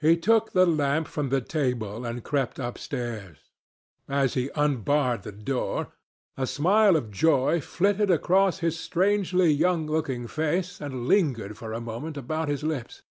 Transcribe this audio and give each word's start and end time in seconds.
He 0.00 0.16
took 0.16 0.52
the 0.52 0.64
lamp 0.64 1.06
from 1.06 1.28
the 1.28 1.42
table 1.42 2.06
and 2.06 2.24
crept 2.24 2.58
upstairs. 2.58 3.50
As 4.08 4.32
he 4.32 4.48
unbarred 4.54 5.24
the 5.24 5.32
door, 5.32 5.92
a 6.38 6.46
smile 6.46 6.96
of 6.96 7.10
joy 7.10 7.60
flitted 7.60 8.10
across 8.10 8.60
his 8.60 8.80
strangely 8.80 9.52
young 9.52 9.86
looking 9.86 10.26
face 10.26 10.80
and 10.80 11.06
lingered 11.06 11.58
for 11.58 11.74
a 11.74 11.82
moment 11.82 12.16
about 12.16 12.48
his 12.48 12.62
lips. 12.62 13.02